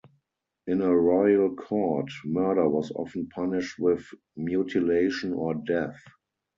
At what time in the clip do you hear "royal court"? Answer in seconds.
0.97-2.09